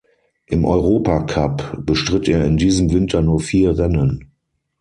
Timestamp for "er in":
2.27-2.57